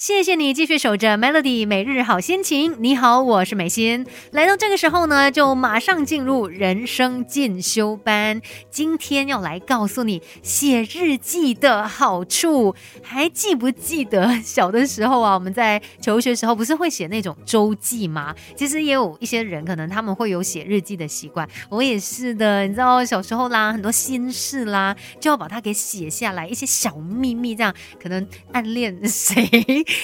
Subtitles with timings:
[0.00, 2.74] 谢谢你继续守着 Melody 每日好心情。
[2.78, 4.06] 你好，我是美心。
[4.30, 8.40] 来到这个时候呢，就马上进入人生进修班。
[8.70, 12.74] 今天要来告诉你写日记的好处。
[13.02, 18.34] 还记不记得小的时候啊，我们在求学时候不是会写那种周记吗？
[18.56, 21.46] 其实也有一些人可能他们会有写日记的习惯。
[21.68, 29.46] 我也是的，你知道小时候啦，很多心事啦，就要把它给写下来，一些小秘密，这样可能暗恋谁。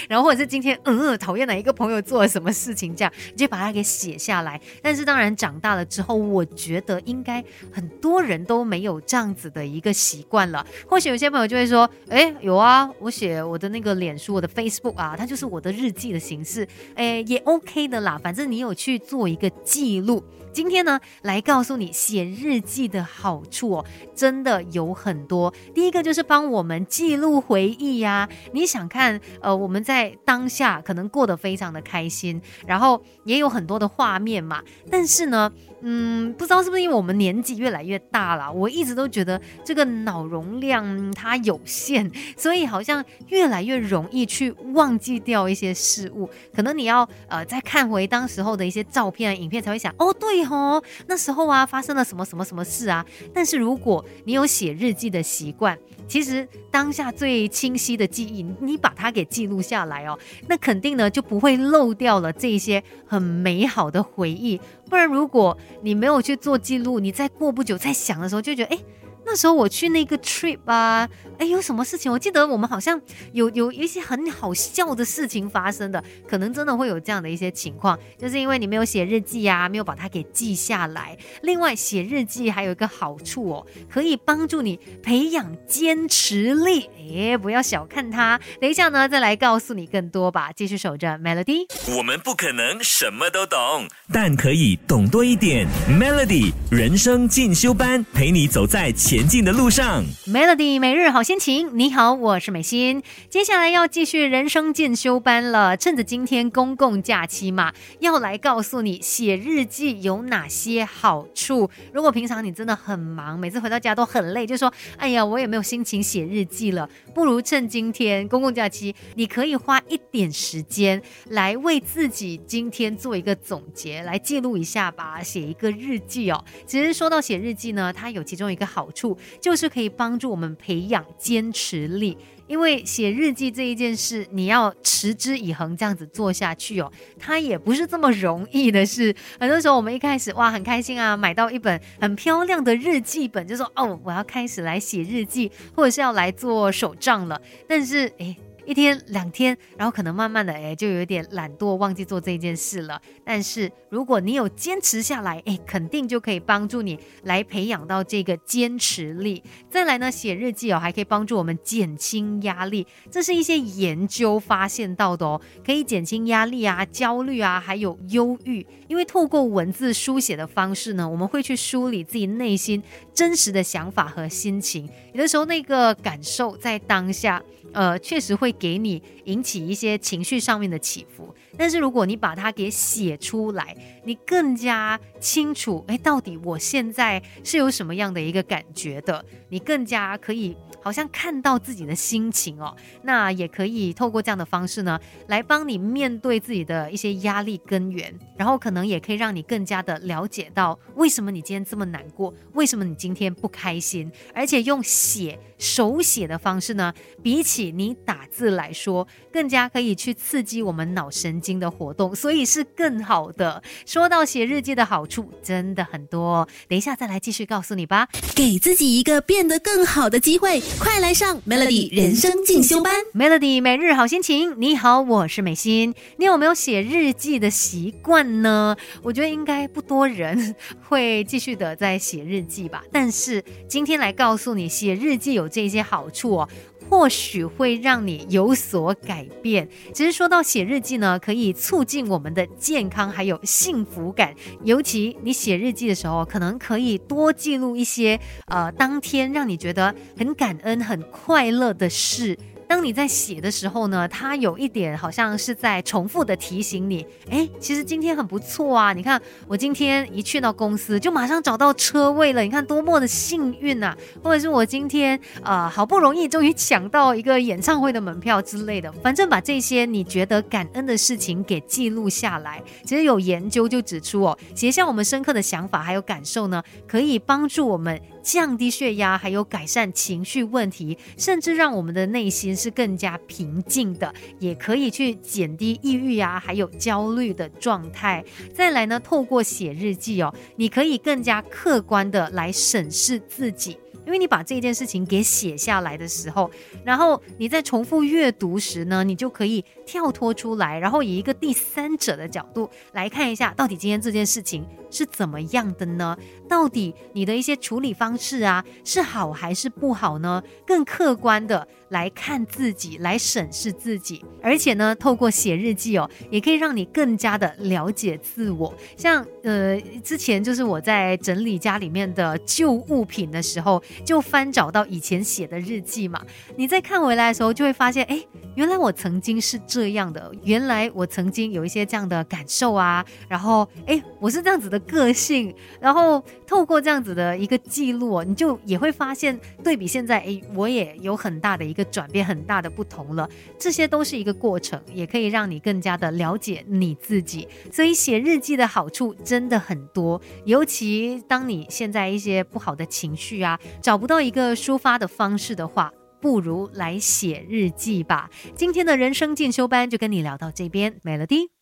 [0.08, 4.60] 然后或者是今天嗯讨厌哪一个朋友做了什么事情，这样你就把它给写下来。
[4.82, 10.66] 但是当然长大了之后，我觉得应该很多人都没有这样子的一个习惯了。
[10.88, 18.18] 或许有些朋友就会说，哎，有啊，我写我的那个脸书，我的 Facebook 啊，它就是我的日记的形式，哎，也 OK 的啦。
[18.22, 20.22] 反正你有去做一个记录。
[20.52, 25.52] 今天呢，来告诉你写日记的好处哦，真的有很多。
[25.74, 28.26] 第一个就是帮我们记录回忆呀。
[28.52, 34.62] 你想看，呃，我们我们在当下可能过得非常的开心，然后也有很多的画面嘛。
[34.90, 35.52] 但是呢，
[35.82, 46.26] 嗯，不知道是不是因为我们年纪越来越大了，我一直都觉得这个脑容量它有限，所以好像越来越容易去忘记掉一些事物。
[46.54, 50.42] 可能你要呃再看回当时候的一些照片、影片，才会想，哦，对。
[50.46, 53.04] 哦，那时候啊，发生了什么什么什么事啊？
[53.34, 55.76] 但是如果你有写日记的习惯，
[56.08, 64.60] 其实当下最清晰的记忆，你把它给记录下来哦，那肯定呢就不会漏掉了这些很美好的回忆。
[64.88, 68.78] 不然，如果你没有去做记录，你在过不久再想的时候，就觉得哎。
[69.26, 72.10] 那时候我去那个 trip 啊，哎，有什么事情？
[72.10, 72.98] 我记得我们好像
[73.32, 81.18] 有有一些很好笑的事情发生的，可能真的会有这样的一些情况，就是因为你没有写日记啊，没有把它给记下来。
[81.42, 86.88] 另外，写日记还有一个好处哦，可以帮助你培养坚持力。
[86.96, 88.40] 哎，不要小看它。
[88.60, 90.52] 等一下呢，再来告诉你更多吧。
[90.54, 91.66] 继续守着 Melody。
[91.96, 95.66] 我们不可能什么都懂，但可以懂多一点。
[95.90, 99.15] Melody 人生进修班，陪你走在前。
[99.16, 101.70] 前进的路上，Melody 每日好心情。
[101.72, 103.02] 你好，我是美心。
[103.30, 105.74] 接下来要继续人生进修班了。
[105.74, 111.70] 趁着今天公共假期嘛，要来告诉你写日记有哪些好处。
[111.94, 116.86] 如果平常你真的很忙，每次回到家都很累，就说哎呀，我也没有心情写日记了。
[117.14, 121.00] 不如趁今天公共假期，你可以花一点时间
[121.30, 126.44] 来为自己今天做一个总结，来记录一下吧，写一个日记哦。
[126.66, 129.05] 其实说到写日记呢，它有其中一个好处。
[129.40, 139.14] 就是可以帮助我们培养坚持力，因为写日记这一件事，你要持之以恒这样子做下去哦，它也不是这么容易的事。
[139.38, 147.40] 很多时候我们一开始哇很开心啊，买到一本很漂亮的日记本，就说哦我要开始来写日记，或者是要来做手账了。
[147.68, 148.36] 但是诶。
[148.66, 153.00] 一天两天，然后可能慢慢的哎，就有点懒惰，忘记做这件事了。
[153.24, 159.40] 但是如果你有坚持下来，哎，肯定就可以帮助你来培养到这个坚持力。
[159.70, 162.84] 再来呢，写日记哦，还可以帮助我们减轻压力。
[163.08, 168.66] 这是一些研究发现到的哦，可以减轻压力啊、焦虑啊，还有忧郁。
[168.88, 172.82] 因为透过文字书写的方式呢，我们会去梳理自己内心
[173.14, 174.88] 真实的想法和心情。
[175.12, 177.40] 有的时候那个感受在当下。
[177.76, 190.56] 呃，确实会给你引起一些情绪上面的起伏，但是如果你把它给写出来，你更加清楚，哎，到底我现在是有什么样的一个感觉的，你更加可以。
[190.86, 213.60] 好像看到自己的心情哦，那也可以透过这样的方式呢，来帮你面对自己的一些压力根源，然后可能也可以让你更加的了解到为什么你今天这么难过，为什么你今天不开心，而且用写手写的方式呢，比起你打字来说，更加可以去刺激我们脑神经的活动，所以是更好的。
[213.84, 220.62] 说到写日记的好处，真的很多，等一下再来继续告诉你吧，给自己一个变得更好的机会。
[220.78, 224.54] 快来上 Melody 人生进修班，Melody 每日好心情。
[224.58, 225.94] 你好，我是美心。
[226.18, 228.76] 你有没有写日记的习惯呢？
[229.02, 230.54] 我觉得应该不多人
[230.88, 232.82] 会继续的在写日记吧。
[232.92, 236.48] 但是今天来告诉你，写日记有这些好处哦。
[236.88, 239.68] 或许会让你有所改变。
[239.92, 244.34] 其实说到写日记呢，可以促进我们的健康还有幸福感。
[244.62, 252.38] 尤其你写日记的时候，可能可以多记录一些呃当天让你觉得很感恩、很快乐的事。
[252.86, 258.92] 你在写的时候呢，它有一点好像是在重复的提醒你，哎，其实今天很不错啊！
[258.92, 263.92] 你看我今天一去到公司就马上找到车位了，你看多么的幸运呐！
[264.22, 272.62] 或者是我今天啊好不容易终于抢到一个演唱会的门票之类的，反正把这些你觉得感恩的事情给记录下来。
[272.84, 278.00] 其实有研究就指出哦，写下我们深刻的想法还有感受呢，可以帮助我们。
[278.26, 288.24] 降低血压，还有改善情绪问题，甚至让我们的内心是更加平静的，也可以去减低抑郁啊，还有焦虑的状态。
[288.52, 293.78] 再来呢，透过写日记哦，你可以更加客观的来审视自己。
[294.06, 296.48] 因为你把这件事情给写下来的时候，
[296.84, 306.16] 然后你在重复阅读时呢，你就可以跳脱出来，然后以一个第三者的角度来看一下，到底今天这件事情是怎么样的呢？
[306.48, 310.42] 到底你的一些处理方式啊，是好还是不好呢？
[310.64, 318.74] 更客观的来看自己，来审视自己，而且呢，透过写日记哦，也可以让你更加的了解自我。
[318.96, 323.82] 像呃，之前就是我在整理家里面的旧物品的时候。
[324.04, 326.24] 就翻找到以前写的日记嘛，
[326.56, 328.24] 你再看回来的时候，就会发现，哎，
[328.54, 343.28] 原来我曾经是这样的，原来我曾经有一些这样的感受啊，然后，哎，我是这样子的个性，然后透过这样子的一个记录，你就也会发现，对比现在，哎，我也有很大的一个转变，很大的不同了，
[343.58, 347.46] 这些都是一个过程，也可以让你更加的了解你自己。
[347.70, 353.60] 所以写日记的好处真的很多，尤其当你现在一些不好的情绪啊。
[353.82, 358.30] 找不到一个抒发的方式的话，不如来写日记吧。
[358.54, 361.55] 今天的人生进修班就跟你聊到这边美了的。